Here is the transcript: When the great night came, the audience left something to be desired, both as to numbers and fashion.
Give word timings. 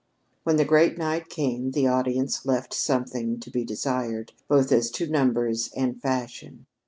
When 0.45 0.55
the 0.57 0.65
great 0.65 0.97
night 0.97 1.29
came, 1.29 1.73
the 1.73 1.85
audience 1.85 2.43
left 2.43 2.73
something 2.73 3.39
to 3.39 3.51
be 3.51 3.63
desired, 3.63 4.31
both 4.47 4.71
as 4.71 4.89
to 4.89 5.05
numbers 5.05 5.69
and 5.75 6.01
fashion. 6.01 6.65